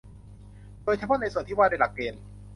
[0.83, 2.21] โดยเฉพาะในส่วนที่ว่าด้วยหลักเกณฑ์